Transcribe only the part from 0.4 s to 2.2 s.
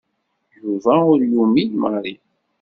Yuba ur yumin Mary.